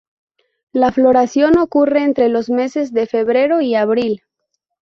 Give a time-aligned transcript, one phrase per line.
[0.71, 4.23] La floración ocurre entre los meses de febrero y abril.